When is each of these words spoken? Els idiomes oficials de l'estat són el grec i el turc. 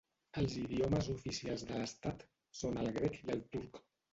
Els 0.41 0.55
idiomes 0.61 1.09
oficials 1.15 1.67
de 1.73 1.77
l'estat 1.83 2.27
són 2.63 2.83
el 2.85 2.91
grec 2.99 3.23
i 3.25 3.33
el 3.37 3.49
turc. 3.57 3.83